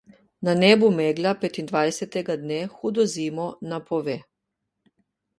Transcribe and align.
Na 0.43 0.53
nebu 0.61 0.87
megla 0.99 1.31
petindvajsetega 1.41 2.33
dne 2.43 2.59
hudo 2.77 3.03
zimo 3.13 3.45
napove. 3.69 4.17